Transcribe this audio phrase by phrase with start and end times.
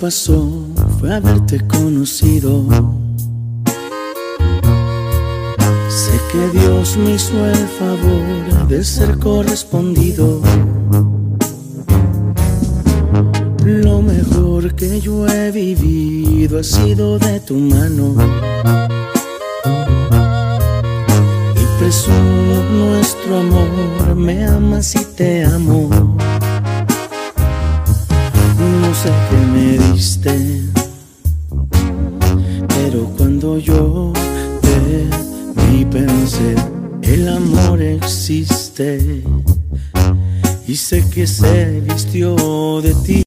[0.00, 0.48] pasó
[1.00, 2.64] fue haberte conocido.
[5.88, 10.40] Sé que Dios me hizo el favor de ser correspondido.
[13.64, 18.14] Lo mejor que yo he vivido ha sido de tu mano.
[21.56, 26.05] Y presumo nuestro amor, me amas y te amo.
[29.02, 30.62] Sé qué me diste,
[32.68, 34.12] pero cuando yo
[34.62, 36.54] te vi pensé,
[37.02, 39.22] el amor existe
[40.66, 43.22] y sé que se vistió de ti.